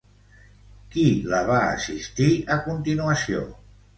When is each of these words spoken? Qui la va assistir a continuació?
Qui 0.93 1.03
la 1.33 1.41
va 1.51 1.59
assistir 1.75 2.31
a 2.57 2.59
continuació? 2.69 3.45